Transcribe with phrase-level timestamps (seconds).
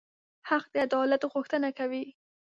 [0.49, 2.05] حق د عدالت غوښتنه کوي.